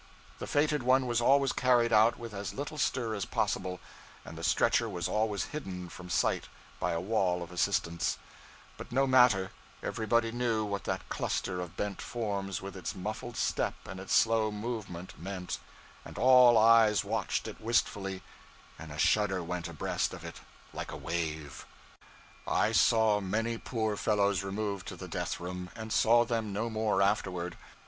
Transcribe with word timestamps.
The 0.39 0.47
fated 0.47 0.81
one 0.81 1.05
was 1.05 1.21
always 1.21 1.51
carried 1.53 1.93
out 1.93 2.17
with 2.17 2.33
as 2.33 2.55
little 2.55 2.79
stir 2.79 3.13
as 3.13 3.23
possible, 3.23 3.79
and 4.25 4.35
the 4.35 4.43
stretcher 4.43 4.89
was 4.89 5.07
always 5.07 5.43
hidden 5.53 5.89
from 5.89 6.09
sight 6.09 6.45
by 6.79 6.93
a 6.93 6.99
wall 6.99 7.43
of 7.43 7.51
assistants; 7.51 8.17
but 8.77 8.91
no 8.91 9.05
matter: 9.05 9.51
everybody 9.83 10.31
knew 10.31 10.65
what 10.65 10.85
that 10.85 11.07
cluster 11.09 11.61
of 11.61 11.77
bent 11.77 12.01
forms, 12.01 12.63
with 12.63 12.75
its 12.75 12.95
muffled 12.95 13.37
step 13.37 13.75
and 13.87 13.99
its 13.99 14.11
slow 14.15 14.51
movement 14.51 15.19
meant; 15.19 15.59
and 16.03 16.17
all 16.17 16.57
eyes 16.57 17.03
watched 17.03 17.47
it 17.47 17.61
wistfully, 17.61 18.23
and 18.79 18.91
a 18.91 18.97
shudder 18.97 19.43
went 19.43 19.67
abreast 19.67 20.15
of 20.15 20.25
it 20.25 20.41
like 20.73 20.91
a 20.91 20.97
wave. 20.97 21.67
I 22.47 22.71
saw 22.71 23.21
many 23.21 23.59
poor 23.59 23.95
fellows 23.95 24.41
removed 24.43 24.87
to 24.87 24.95
the 24.95 25.07
'death 25.07 25.39
room,' 25.39 25.69
and 25.75 25.93
saw 25.93 26.25
them 26.25 26.51
no 26.51 26.71
more 26.71 27.03
afterward. 27.03 27.55